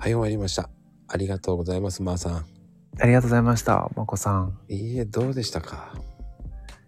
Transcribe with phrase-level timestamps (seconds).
[0.00, 0.70] はい、終わりました。
[1.08, 2.46] ありがとうございます、まー、さん。
[2.98, 4.58] ありがとうございました、まこさん。
[4.70, 5.92] いいえ、どうでしたか？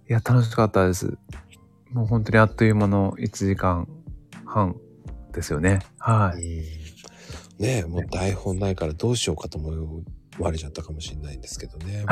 [0.09, 1.19] いや、楽しかったです。
[1.90, 3.87] もう本当にあっという間の1時間
[4.46, 4.77] 半
[5.34, 5.80] ですよね。
[5.98, 6.62] はうんい。
[7.59, 10.02] ねえ、もう台本ないからどうしようかと思
[10.38, 12.06] われちゃったかもしれないんですけどね。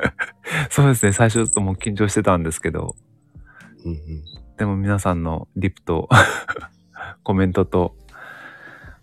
[0.72, 1.12] そうですね。
[1.12, 2.96] 最初ちょっともう緊張してたんですけど、
[3.84, 3.98] うんうん。
[4.56, 6.08] でも皆さんのリプと
[7.24, 7.94] コメントと、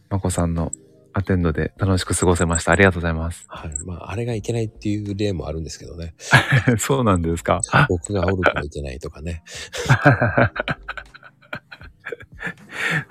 [0.09, 0.71] まこさんの
[1.17, 2.73] アテンドで楽しく過ごせました。
[2.73, 3.45] ありがとうございます。
[3.47, 3.71] はい。
[3.87, 6.13] まあ、あれがいけないっていう例もあるんですけどね。
[6.77, 7.59] そうなんですか？
[7.89, 9.41] 僕がおるからいけないとかね。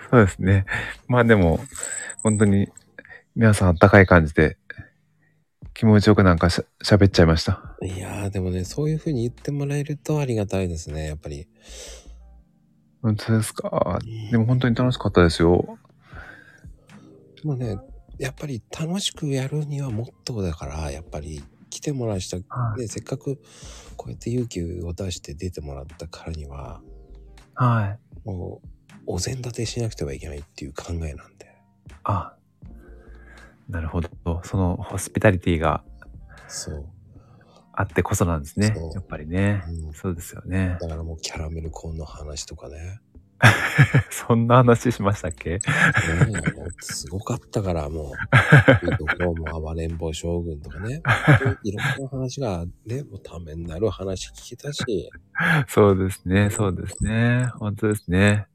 [0.09, 0.67] そうですね。
[1.09, 1.59] まあでも、
[2.23, 2.69] 本当に
[3.35, 4.57] 皆さんあったかい感じで、
[5.75, 7.77] 気持ちよくなんかしゃ喋っちゃいました。
[7.83, 11.49] いやー、でもね、そういう風に言ってもらえるとありがたいですね、やっぱり。
[13.03, 13.99] 本当ですか？
[14.31, 15.77] でも本当に楽しかったですよ。
[17.43, 17.77] でもね、
[18.19, 23.41] やっぱり楽しくやるにはモットーだから、やっぱり来てもらう人、はいね、せっかく
[23.97, 26.81] こうやって勇気を出して出てもらったからには、
[27.55, 28.29] はい。
[28.29, 28.69] もう、
[29.07, 31.47] お膳立てしなくてはいけないっていう考えなんで。
[32.05, 32.37] あ、
[33.69, 34.11] なるほど。
[34.45, 35.83] そのホスピタリティが
[36.49, 36.87] そう。
[37.73, 38.75] あってこそなんですね。
[38.95, 39.63] やっぱりね。
[39.69, 40.79] うんそうですよね。
[40.81, 43.01] だからもうキャラメルコーンの話とかね。
[44.11, 45.51] そんな話しましたっけ？
[45.51, 45.61] ね
[46.21, 48.13] えもうすごかったから、も
[48.83, 51.03] う、いいところも暴れん坊将軍とかね。
[51.63, 55.11] いろんな話がね、もうためになる話聞けたし、
[55.69, 56.51] そうですね。
[56.51, 57.51] そうですね。
[57.59, 58.47] 本当ですね。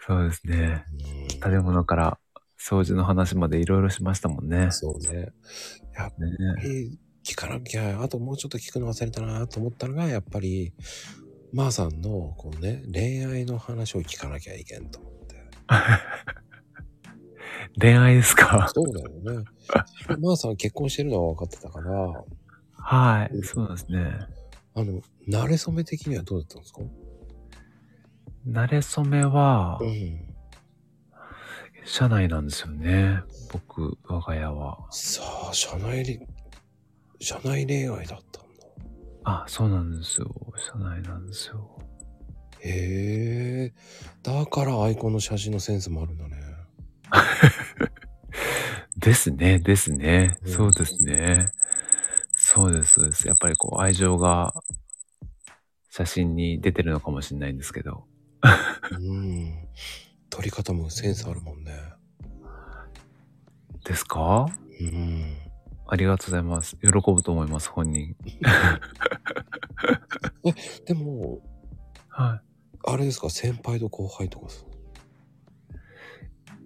[0.00, 0.84] そうですね。
[1.22, 2.18] うん食べ物から
[2.58, 4.70] 掃除の話までいろいろしましたもんね。
[4.72, 5.28] そうね。
[5.96, 6.30] やっぱね
[6.64, 10.72] り聞かなきゃ、あともうちょっと聞くの忘れたなと思ったのが、やっぱり、
[11.52, 15.36] まーさんの、こうね、恋愛の話を聞かなきゃいけんと思って。
[17.80, 18.70] 恋愛ですか？
[18.74, 19.08] そうだよ
[19.40, 19.44] ね。
[20.20, 22.24] まーさん結婚してるのは分かってたから、
[22.72, 23.42] はい。
[23.44, 24.10] そうなんですね。
[24.74, 26.80] あの、慣れ初め的にはどうだったんですか？
[28.46, 30.34] 慣れ初めはう、ん。
[31.84, 33.22] 社内なんですよね。
[33.52, 34.86] 僕、我が家は。
[34.90, 36.20] さあ、社内り、
[37.20, 38.40] 社内恋愛だった。
[39.30, 40.34] あ、そうなんですよ。
[40.56, 41.78] 社内なんですよ。
[42.60, 43.74] へえ。
[44.22, 46.36] だからアイコンの写真のセンスもあるんだね。
[48.96, 50.38] ですね、ですね。
[50.42, 51.52] うんそうですね。
[52.32, 53.28] そうです、そうです。
[53.28, 54.54] やっぱりこう、愛情が
[55.90, 58.06] 写真に出てるのかもしれないんですけど。
[58.92, 59.68] うん。
[60.30, 61.72] 撮り方もセンスあるもんね。
[63.84, 64.46] ですか？
[64.80, 65.36] うん。
[65.90, 66.76] ありがとうございます。
[66.82, 68.14] 喜ぶと思います、本人。
[70.86, 71.40] でも、
[72.08, 72.48] はい。
[72.90, 74.64] あれですか、先輩と後輩とかさ。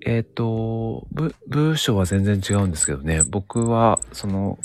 [0.04, 3.22] えっ、と、部、部署は全然違うんですけどね。
[3.28, 4.58] 僕は、その、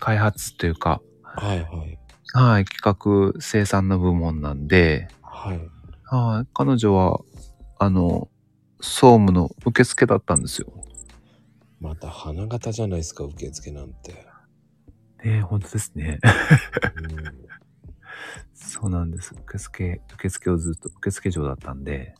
[0.00, 1.98] 開発というか、はいはい。
[2.34, 5.60] はい、企画生産の部門なんで、はい。
[6.04, 7.20] はい、彼女は、
[7.78, 8.28] あの、
[8.80, 10.72] 総務の受付だったんですよ。
[11.80, 14.12] また花形じゃないですか、受付なんて。
[15.24, 16.18] ねえ、本当ですね。
[18.50, 18.56] うん。
[18.56, 19.34] そうなんです。
[19.34, 22.14] 受付、受付をずっと、受付嬢だったんで、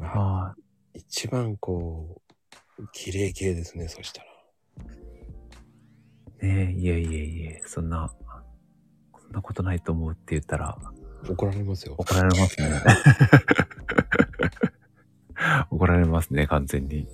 [0.00, 0.56] あは
[0.94, 2.20] 一番こ
[2.78, 4.28] う、綺麗系ですね、そしたら。
[6.42, 6.46] い。
[6.46, 8.12] ねえ、いえいえいえ、そんな、
[9.20, 10.76] そんなことないと思うって言ったら、
[11.28, 11.94] 怒られますよ。
[11.98, 12.68] 怒られますね。
[15.70, 17.06] 怒られますね、完全に。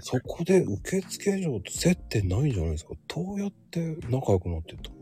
[0.00, 2.94] そこで受付嬢と接点ないんじゃないですか？
[3.08, 4.99] どうやって仲良くなってったの？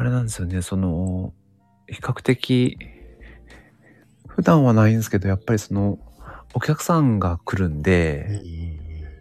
[0.00, 1.34] あれなんですよね、その、
[1.86, 2.78] 比較的、
[4.28, 5.98] 普段はないんですけど、やっぱりその、
[6.54, 8.40] お客さんが来るんで、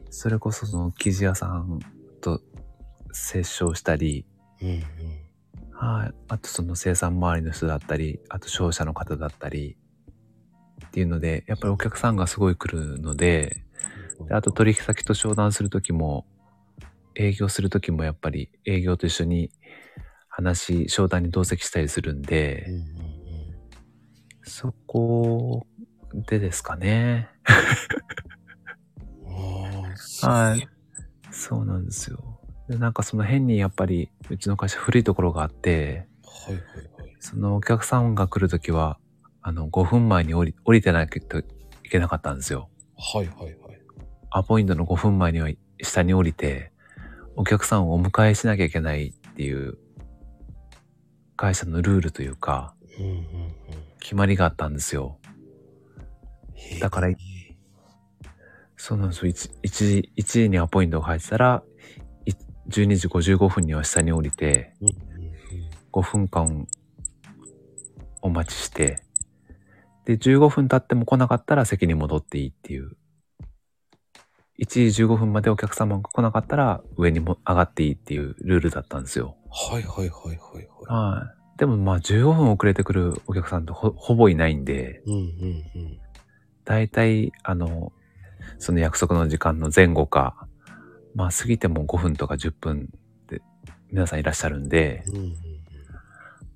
[0.10, 1.82] それこそその生地屋さん
[2.22, 2.40] と
[3.12, 4.26] 接触したり。
[5.74, 6.14] はい。
[6.30, 9.76] あとその生産周りの人だったり、あと商社の方だったり、
[10.86, 13.66] っていうので、やっぱりお客さんがすごい来るので、
[14.30, 16.26] であと取引先と商談するときも、
[17.16, 19.52] 営業するときもやっぱり営業と一緒に
[20.40, 23.10] 話、商談に同席したりするんで、うんうん
[24.50, 25.68] そこ
[26.28, 27.30] でですかね。
[30.24, 30.68] はい。
[31.32, 32.40] そうなんですよ。
[32.68, 37.16] でなんかその変にやっぱりうちの会社古いところがあって、はいはいはい。
[37.20, 38.98] そのお客さんが来るときは、
[39.42, 42.70] あの、5分前に降り降りてなきゃいけなかったんですよ。
[42.98, 43.56] はいはいはい。
[44.32, 45.50] アポイントの5分前には
[45.82, 46.72] 下に降りて、
[47.36, 49.78] お客さんをお迎えしなきゃいけないっていう、
[51.40, 53.26] 会社のルールというか、うんうんうん。
[54.02, 55.20] 決まりがあったんですよ。
[56.82, 57.08] だから
[58.76, 59.32] そうなんですよ。
[59.32, 61.64] 1, 1, 時1時にアポイントが入ってたら、
[62.26, 62.32] い
[62.68, 64.96] 12時55分には下に降りて、うんうん
[65.92, 66.68] 5分間
[68.22, 69.02] お待ちして、
[70.06, 72.98] で、15分経っても来なかったら席に戻っていいっていう。
[74.60, 79.38] 1時15分までお客様が来なかったら上にも上がっていいっていうルールだったんですよ。
[79.50, 80.68] はいはいはいはいはい。
[80.90, 81.60] はい。
[81.60, 86.00] でもまあ15分遅れてくるお客さんってほほぼいないんで、うんうんうん。
[86.66, 87.92] 大体、あの、
[88.58, 90.48] その約束の時間の前後か、
[91.16, 92.90] まあ過ぎても5分とか10分
[93.28, 93.42] で
[93.92, 95.36] 皆さんいらっしゃるんで、うんうんうん。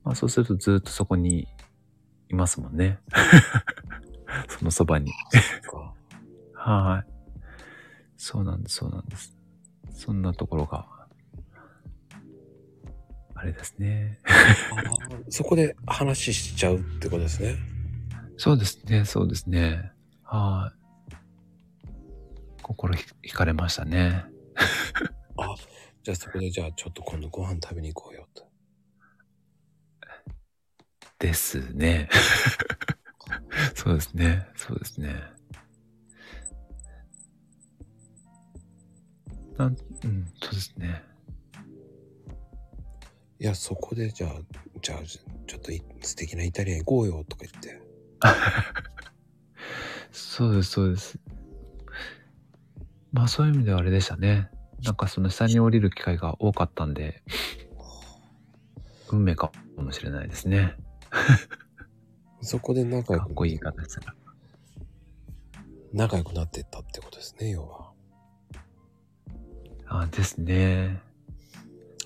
[0.04, 1.48] まあそうするとずっとそこに
[2.30, 3.00] いますもんね。
[4.50, 5.12] そのそばに。
[6.54, 7.12] はい。
[8.18, 9.36] そうなんです、そうなんです。
[9.92, 10.88] そんなところが、
[13.44, 14.20] あれですね。
[15.28, 17.58] そこで話しちゃうってことですね。
[18.38, 19.92] そうですね、そうですね。
[20.24, 20.72] は
[21.10, 21.14] い。
[22.62, 24.24] 心ひ惹かれましたね。
[25.36, 25.56] あ、
[26.04, 28.50] じゃあそこでじゃあちょっと今度ご飯食べに行こうよと。
[31.20, 32.08] ですね。
[33.76, 35.22] そうですね、そうですね。
[39.58, 39.76] なん、
[40.06, 41.13] うん、そうですね。
[43.44, 44.32] いや、そこでじゃあ、
[44.82, 47.78] じゃあ、ちょっとい素敵なイタリアン行こうよとか言って。
[50.14, 51.20] そうです、そうです。
[53.12, 54.50] まあそういう意味ではあれでしたね。
[54.82, 57.22] なんかその下に降りる機会が多かったんで、
[59.12, 60.78] 運命かもしれないですね。
[62.40, 64.16] そこで仲良くかっこいい形が。
[65.92, 67.92] 仲良くなってったってことですね、要は。
[69.88, 71.02] あですね。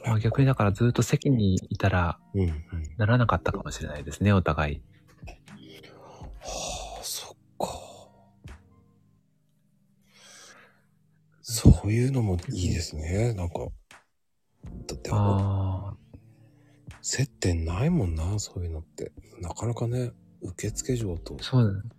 [0.06, 2.20] まあ逆にだからずっと席にいたら。
[2.98, 4.82] ならなかったかもしれないですね、お互い。
[6.40, 7.68] はあ、そっか。
[11.42, 13.34] そういうのもいいですね。
[13.34, 13.68] なんか。
[14.86, 15.98] だって、ああ、
[17.02, 19.12] 接点ないもんな、そういうのって。
[19.42, 20.12] なかなかね、
[20.42, 21.38] 受付嬢と。
[21.42, 21.98] そうだ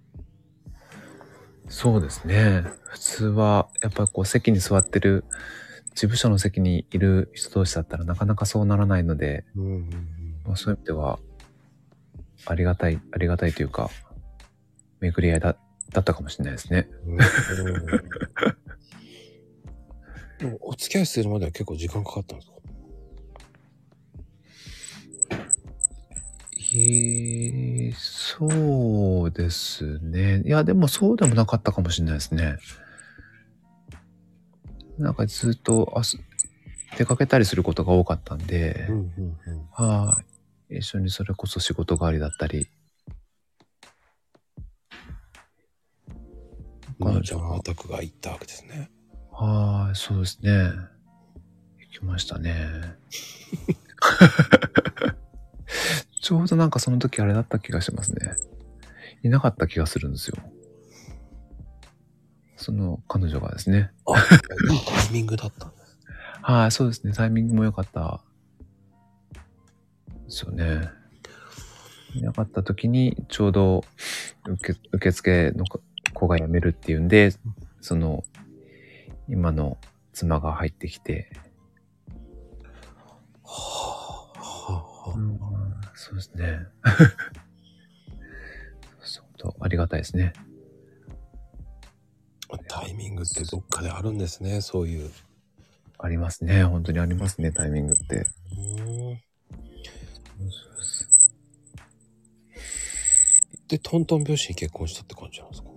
[1.70, 2.64] そうですね。
[2.84, 5.24] 普通は、やっぱりこう席に座ってる、
[5.94, 9.82] 事務所の席にいる人同士だったらなかなかそうならないので、うんうんうん。
[10.46, 11.18] まあ、そういう意味では、
[12.46, 13.90] ありがたい、ありがたいというか、
[15.00, 15.56] 巡り合いだ
[15.92, 16.88] だったかもしれないですね。
[17.06, 17.18] うん
[20.38, 22.54] でもお付き合いするまでは結構時間かかったんですか？
[26.74, 30.42] えー、そうですね。
[30.44, 32.58] いや、でもそうでもなかったかもしれないですね。
[34.98, 36.18] なんかずっとあす
[36.96, 39.66] 出かけたりすることが多かったんで、うんうんうん。
[39.72, 40.22] は
[40.70, 40.78] い。
[40.78, 42.68] 一緒にそれこそ仕事帰りだったり。
[46.98, 48.90] まあ、じゃあ、お宅が行ったわけですね。
[49.30, 50.72] はい、そうですね。
[51.78, 52.56] 行きましたね。
[56.20, 58.34] ちょうどなんかその時あれだった気がしますね。
[59.22, 60.36] いなかった気がするんですよ。
[62.58, 63.92] その彼女がですね。
[64.04, 64.20] あ、タ
[65.10, 65.96] イミングだったんです。
[66.42, 67.12] はい、そうですね。
[67.12, 68.20] タイミングも良かった。
[70.24, 70.90] ですよね。
[72.14, 73.84] いなかった時にちょうど
[74.46, 75.64] 受け受付の
[76.12, 77.32] 子が辞めるっていうんで、
[77.80, 78.24] その
[79.28, 79.78] 今の
[80.12, 81.30] 妻が入ってきて、
[83.44, 85.14] はあ、はあ、は
[85.94, 86.66] そうですね。
[89.00, 90.32] そうありがたいですね。
[92.78, 92.82] あ。
[92.82, 95.10] タイミングってどっかであるんですね、そういう。
[95.98, 96.62] ありますね。
[96.64, 98.26] 本当にありますね、タイミングって。
[98.56, 99.20] うん
[103.66, 105.68] で、トントン拍子に結婚したって感じなんですか？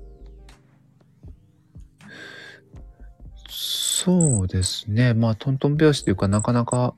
[3.50, 5.14] そうですね。
[5.14, 6.96] まあ、トントン拍子というか、なかなか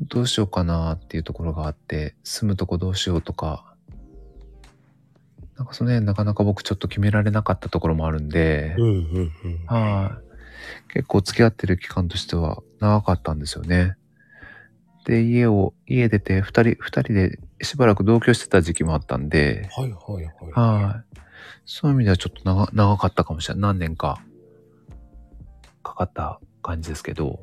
[0.00, 3.74] どうしようかなっていうところがあって、住むとこどうしようとか、
[5.56, 9.66] なんかその辺なかなか僕ちょっと決められなかったところもあるんで、うんうんうん。
[9.66, 10.20] は
[10.90, 10.92] い。
[10.92, 13.96] 結構付き合ってる期間としては長かったんですよね。
[15.06, 20.82] で、家を、家出て二人、二人でしばらく同居してた時期もあったんで、はいはいはい。
[20.84, 21.18] はい。
[21.64, 23.62] そういう意味ではちょっと長長かったかもしれない。
[23.62, 24.20] 何年か
[25.82, 27.40] かかった感じですけど、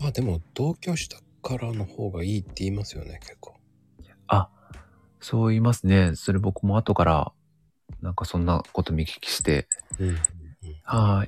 [0.00, 3.54] まあでも、同居したからの方がいいって言いますよね、結構。
[4.26, 4.48] あ、
[5.24, 6.16] そう言いますね。
[6.16, 7.32] それ僕も後から、
[8.02, 9.66] なんかそんなこと見聞きして、
[9.98, 10.16] うん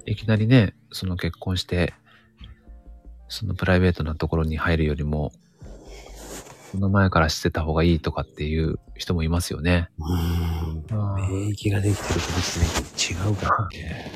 [0.07, 0.13] い。
[0.13, 1.95] いきなりね、その結婚して、
[3.29, 5.33] そのプライベートなところに入るよりも、
[6.73, 9.89] その前からしてた方がいいとかっていう人もいますよね。
[9.99, 10.85] うん。
[11.31, 14.13] 免疫ができてるとですね、違うからね。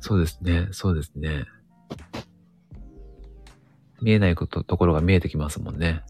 [0.00, 0.66] そうですね。
[0.72, 1.44] そうですね。
[4.02, 6.02] 見えないこと、ところが見えてきますもんね。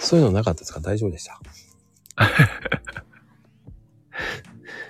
[0.00, 0.80] そういうのなかったですか？
[0.80, 1.40] 大丈夫でした？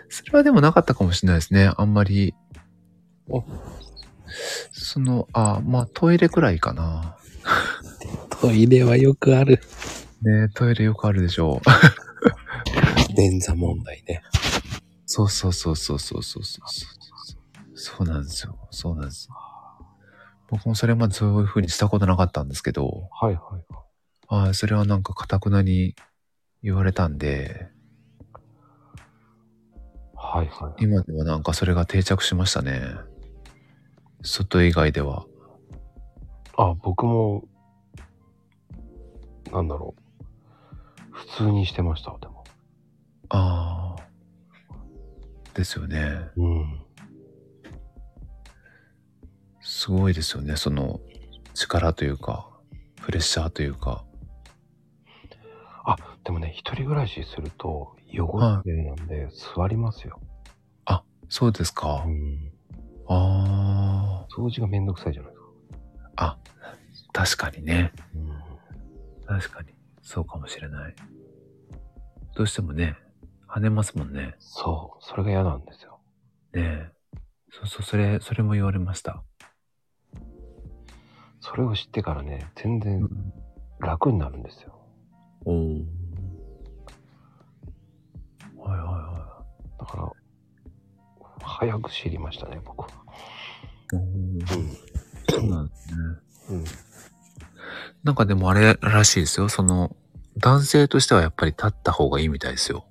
[0.09, 1.73] それはでもなかったかもしれないですね。
[1.77, 2.35] あんまり。
[3.29, 3.45] お
[4.73, 7.17] その、あ、まあトイレくらいかな。
[8.41, 9.61] トイレはよくある。
[10.23, 13.17] ねトイレよくあるでしょう。
[13.17, 14.23] 便座問題ね。
[15.07, 16.67] そうそうそうそうそうそうそう。
[17.75, 18.57] そうなんですよ。
[18.71, 19.29] そうなんです。
[20.49, 23.09] 僕もそれまでそういうふうにしたことなかったんですけど。
[23.11, 23.73] はいはい
[24.31, 24.45] はい。
[24.45, 25.95] はい、それはなんかかたくなに
[26.63, 27.69] 言われたんで、
[30.33, 30.85] はいはい。
[30.85, 32.81] 今ではなんかそれが定着しましたね。
[34.23, 35.27] 外以外では。
[36.57, 37.45] あ、僕も、
[39.53, 40.03] なんだろう。
[41.11, 42.45] 普通にしてました、でも。
[43.29, 44.03] ああ。
[45.55, 46.31] ですよね。
[46.37, 46.81] うん。
[49.61, 50.57] すごいですよね。
[50.57, 51.01] その
[51.55, 52.49] 力というか、
[53.03, 54.05] プレッシャーというか。
[56.23, 60.21] あ、でもね、一人暮らしすると、汚れなんで、座りますよ。
[61.33, 62.11] そうですかう。
[62.11, 62.53] ん。
[63.09, 65.49] あ掃除がめんどくさいじゃないですか。
[66.17, 66.25] あ。
[66.27, 66.39] あ、
[67.15, 67.91] 確かにね。
[68.15, 69.39] うん。
[69.39, 69.73] 確かに。
[70.03, 70.95] そうかもしれない。
[72.37, 72.99] どうしてもね、
[73.49, 74.35] 跳ねますもんね。
[74.41, 75.03] そう。
[75.03, 76.01] それが嫌なんですよ。
[76.53, 77.19] ねえ。
[77.51, 79.25] そうそう、それ、それも言われました。
[81.41, 83.09] それを知ってからね、全然
[83.81, 84.79] 楽になるんですよ。
[85.47, 86.02] おお。
[89.83, 90.13] だから、
[91.43, 92.89] 早く知りましたね、僕は。
[93.93, 93.97] い。
[93.97, 94.77] おー
[95.29, 95.97] そうなんですね。
[96.51, 96.57] うん。
[96.59, 96.65] うん。
[98.05, 99.49] なんかでもあれらしいですよ。
[99.49, 99.97] その、
[100.39, 102.87] 男性としてはやっぱり立った方がいいみたいですよ。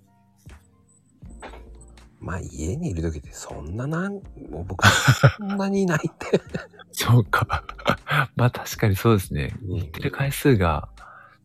[2.20, 4.14] まあ、家にいる時ってそんななん、
[4.50, 6.42] もう僕、そんなにいないって。
[6.92, 7.64] そうか。
[8.36, 9.56] まあ確かにそうですね。
[9.64, 10.90] うん行ってる回数が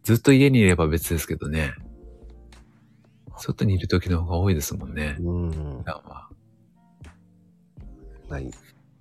[0.02, 1.72] ずっと家にいれば別ですけどね。
[3.38, 5.16] 外にいる時の方が多いですもんね。
[5.20, 5.50] うん。
[5.50, 6.28] 普段は。
[8.28, 8.50] ない。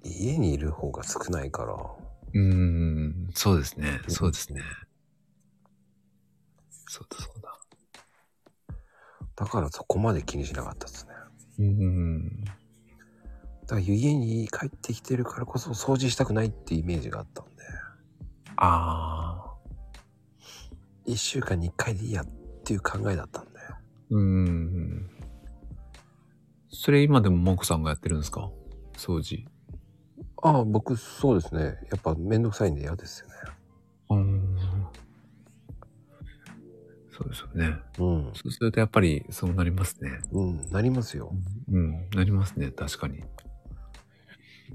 [0.04, 1.74] 家にいる方が少ないから。
[1.74, 4.00] うーん、そうですね。
[4.08, 4.62] そうですね。
[6.88, 7.60] そうだそうだ。
[9.36, 11.14] だからそこまで気にしなかったですね。
[11.60, 12.44] うーん。
[12.44, 12.52] だ
[13.68, 17.64] から家に帰ってきてるからこそ掃除したくないってイメージがあったんで、
[18.58, 19.56] ああ。
[21.06, 22.26] 一週間に一回でいいやっ
[22.64, 23.45] ていう考えだったんで。
[24.10, 25.10] うーん。
[26.70, 28.52] それ今でもモクさんがやってるんですか？
[28.98, 29.46] 掃除。
[30.44, 31.80] ああ、僕そうですね。
[31.90, 33.34] やっぱめんどくさいんで嫌ですよね。
[34.10, 34.58] うん。
[37.12, 37.78] そうですよね。
[37.98, 38.32] うん。
[38.34, 40.20] そうするとやっぱりそうなりますね。
[40.32, 41.34] うん、なりますよ。
[41.72, 42.72] うん、なりますね。
[42.72, 43.24] 確かに。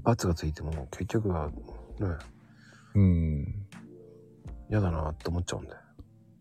[0.03, 1.55] 罰がついても結局はね、
[2.95, 3.67] うん。
[4.69, 5.71] 嫌だなって思っちゃうんで。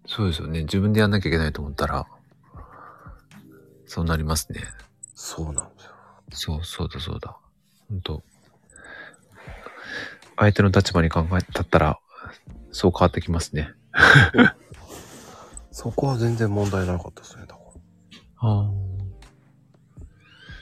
[0.07, 0.63] そうですよね。
[0.63, 2.07] 自分でやんなきゃいけないと思ったら、
[3.91, 4.61] そうなりますね。
[5.17, 5.81] そうなんで
[6.37, 6.55] すよ。
[6.55, 7.37] そう、そうだそうだ。
[7.89, 8.23] 本当
[10.37, 11.99] 相手の立場に考えたったら、
[12.71, 13.73] そう変わってきますね。
[15.73, 17.47] そこは全然問題なかったですね。
[17.47, 17.55] だか
[18.43, 18.71] らああ。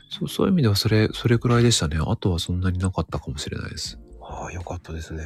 [0.08, 1.99] そう、そういう意味ではそれ、それくらいでしたね。
[2.00, 3.99] あとはそんなになかったかもしれないです。
[4.23, 5.23] ああ、よかったですね。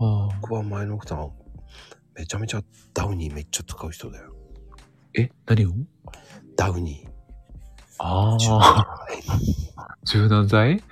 [0.00, 0.36] ああ。
[0.40, 1.30] 僕は前の奥さん、
[2.16, 2.62] めちゃめちゃ
[2.92, 4.34] ダウニーめっちゃ使う人だよ。
[5.14, 5.30] え？
[5.46, 5.70] 何を？
[6.56, 7.15] ダウニー。
[7.98, 9.06] あ柔あ。
[9.26, 9.40] 軟
[10.04, 10.82] 柔軟剤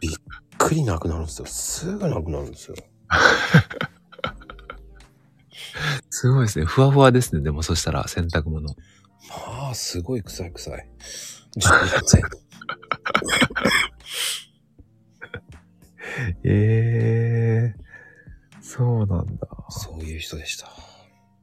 [0.00, 0.12] びっ
[0.58, 1.46] くりなくなるんですよ。
[1.46, 2.76] すぐなくなるんですよ。
[6.10, 6.64] すごいですね。
[6.64, 7.42] ふわふわですね。
[7.42, 8.74] でもそしたら洗濯物。
[9.28, 10.88] まあ、すごい臭い臭い。
[11.56, 12.22] 柔軟剤
[16.44, 17.76] ええ
[18.60, 19.48] そうなんだ。
[19.70, 20.66] そういう人でした。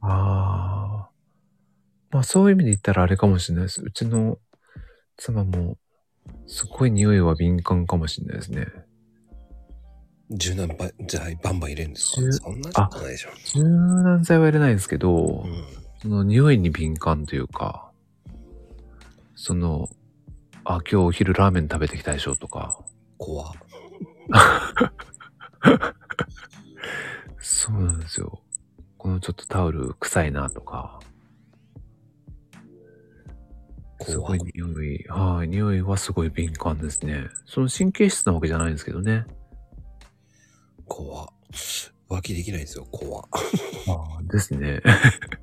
[0.00, 1.10] あ。
[2.10, 3.82] まあそういう意味で言ったらあれかもしれないです。
[3.82, 4.38] うちの
[5.16, 5.78] 妻も、
[6.46, 8.66] すごい匂いは敏感かもしれないですね。
[10.30, 10.68] 柔軟
[11.06, 12.20] 剤バンバン入れるんですか？
[12.22, 13.30] 柔そんなことないでしょ。
[13.54, 15.64] 柔軟剤は入れないんですけど、うん。
[16.02, 17.90] その匂いに敏感というか、
[19.34, 19.88] その、
[20.64, 22.84] あ、今日お昼ラーメン食べてきたでしょとか、
[23.18, 23.52] 怖
[27.38, 28.40] そうなんですよ。
[28.98, 30.98] このちょっとタオル臭いなとか、
[34.02, 37.28] すごい匂い、はい、匂いはすごい敏感ですね。
[37.46, 39.26] その神経質なわけじゃないんですけどね。
[40.86, 41.32] 怖
[42.08, 43.22] 浮気できないんですよ、怖
[43.88, 44.80] ああ、ですね。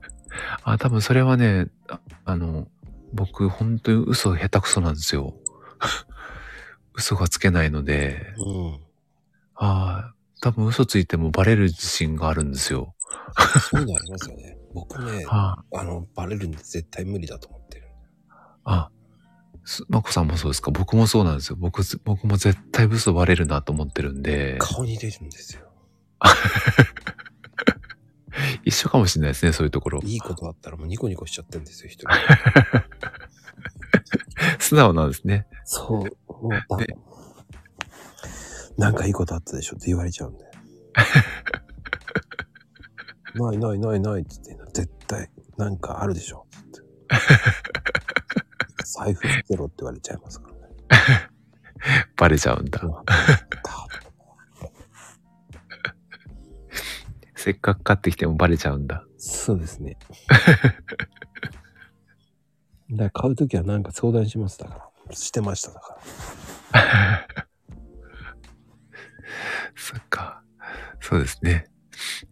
[0.63, 2.67] あ、多分それはね、ああの、
[3.13, 5.35] 僕、本当に嘘下手くそなんですよ。
[6.95, 8.73] 嘘がつけないので、うん。
[9.55, 12.95] ああ、多分嘘ついてもバレる自信があるんですよ。
[13.69, 14.57] そういうのありますよね。
[14.73, 17.82] 僕ね、はあ、あの、バレるんで絶対無理だと思ってる。
[18.65, 18.89] あ、
[19.65, 20.71] すまこさんもそうですか？
[20.71, 21.55] 僕もそうなんですよ。
[21.59, 25.63] 僕、僕も絶対嘘バレるなと思ってるんで、顔に出るんですよ。
[28.65, 29.99] 一緒かもしれないですね、そういうところ。
[30.03, 32.07] いいことあったらもうニコニコしちゃってるんですよ、一人。
[34.59, 35.45] 素直なんですね。
[35.65, 35.99] そう。
[35.99, 36.05] も
[36.49, 36.87] うだね
[38.77, 40.45] なんかいいことあったでしょって言われちゃうんで。
[43.35, 46.81] ないないないないって言って、絶対なんかあるでしょって。
[48.85, 50.59] 財布捨てろって言われちゃいますからね。
[52.15, 52.81] バレちゃうんだ
[57.35, 59.05] せっかく買ってきてもバレちゃうんだ。
[59.17, 59.97] そうですね。
[62.91, 65.15] だから買うときはなんか相談しますだから。
[65.15, 65.97] してましただか
[66.71, 67.27] ら。
[69.75, 70.43] そっか。
[71.01, 71.67] そうですね。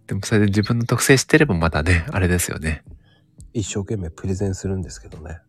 [0.07, 2.83] でもそれで自分の特性知ってればまたね、あれですよね。
[3.53, 5.39] 一生懸命プレゼンするんですけどね。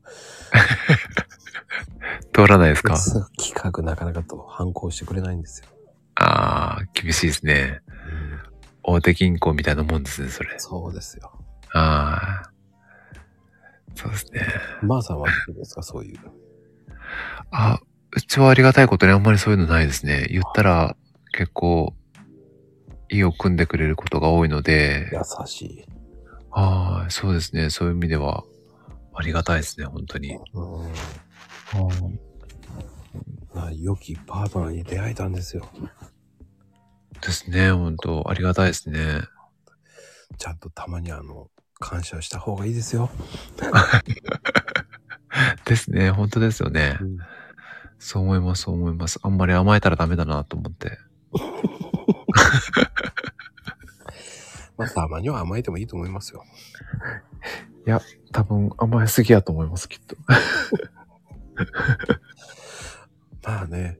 [2.34, 2.94] 通らないですか？
[3.38, 5.68] 企画なかなかと反抗してくれないんですよ。
[6.16, 7.80] ああ、厳しいですね。
[7.86, 7.88] う
[8.48, 8.52] ん
[8.84, 10.58] 大手銀行みたいなもんですね、それ。
[10.58, 11.30] そうですよ。
[11.72, 12.50] ああ。
[13.94, 14.40] そうですね。
[14.82, 15.82] まー、さんはどうですか？
[15.84, 16.18] そういう。
[17.52, 17.78] あ、
[18.10, 20.26] うちはありがたいことにあんまりそういうのないですね。
[20.30, 20.96] 言ったら
[21.32, 21.94] 結構、
[23.08, 25.84] 意を組んでくれることが多いので、優しい。
[26.52, 27.70] はい、そうですね。
[27.70, 28.44] そういう意味では、
[29.14, 30.34] ありがたいですね、本当に。
[30.34, 30.90] うん。
[33.54, 35.68] な良きパートナーに出会えたんですよ。
[37.20, 39.22] ですね、本当ありがたいですね。
[40.38, 43.10] ちゃんとたまにあの、感謝した方がいいですよ。
[45.64, 46.98] ですね、本当ですよね。
[47.00, 47.18] うん
[48.04, 49.20] そう思います、そう思います。
[49.22, 50.98] あんまり甘えたらダメだなと思って。
[54.82, 56.44] まあ、たまには甘えてもいいと思いますよ。
[58.32, 60.16] 多分甘えすぎやと思います、きっと。
[63.42, 63.98] まあね。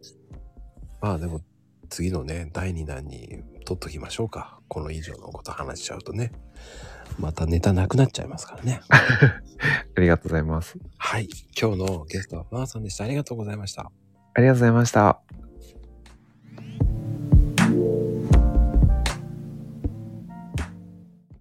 [1.01, 1.40] まあでも、
[1.88, 4.61] 次のね、第2弾に取っときましょうか。
[4.68, 6.33] この以上のこと話しちゃうとね。
[7.18, 8.81] またネタなくなっちゃいますからね。
[8.88, 10.79] ありがとうございます。
[10.97, 11.29] はい。
[11.61, 13.05] 今日のゲストはまーさんでした。
[13.05, 13.90] ありがとうございました。
[14.35, 15.21] ありがとうございました。